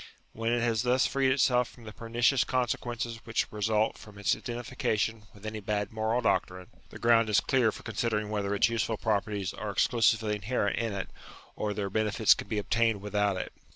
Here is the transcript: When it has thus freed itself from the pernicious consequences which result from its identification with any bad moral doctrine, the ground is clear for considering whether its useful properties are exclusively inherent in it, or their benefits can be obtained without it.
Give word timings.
When 0.33 0.51
it 0.51 0.61
has 0.61 0.81
thus 0.81 1.05
freed 1.05 1.31
itself 1.31 1.67
from 1.69 1.83
the 1.83 1.93
pernicious 1.93 2.43
consequences 2.43 3.19
which 3.23 3.45
result 3.51 3.99
from 3.99 4.17
its 4.17 4.35
identification 4.35 5.27
with 5.31 5.45
any 5.45 5.59
bad 5.59 5.91
moral 5.93 6.21
doctrine, 6.21 6.71
the 6.89 6.97
ground 6.97 7.29
is 7.29 7.39
clear 7.39 7.71
for 7.71 7.83
considering 7.83 8.31
whether 8.31 8.55
its 8.55 8.67
useful 8.67 8.97
properties 8.97 9.53
are 9.53 9.69
exclusively 9.69 10.33
inherent 10.35 10.79
in 10.79 10.93
it, 10.93 11.11
or 11.55 11.75
their 11.75 11.91
benefits 11.91 12.33
can 12.33 12.47
be 12.47 12.57
obtained 12.57 12.99
without 12.99 13.37
it. 13.37 13.53